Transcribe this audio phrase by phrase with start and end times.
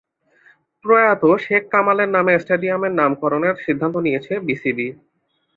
[0.85, 4.87] প্রয়াত শেখ কামালের নামে স্টেডিয়ামের নামকরণের সিদ্ধান্ত নিয়েছে বিসিবি।